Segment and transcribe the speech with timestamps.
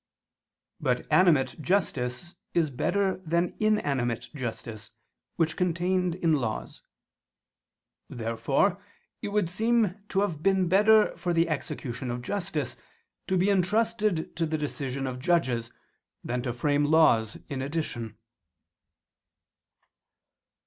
[0.79, 4.89] But animate justice is better than inanimate justice,
[5.35, 6.81] which contained in laws.
[8.09, 8.83] Therefore
[9.21, 12.75] it would have been better for the execution of justice
[13.27, 15.69] to be entrusted to the decision of judges,
[16.23, 18.17] than to frame laws in addition.